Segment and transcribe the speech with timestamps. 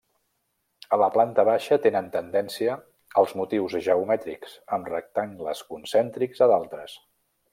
[0.95, 2.77] A la planta baixa tenen tendència
[3.23, 6.99] als motius geomètrics, amb rectangles concèntrics a d'altres.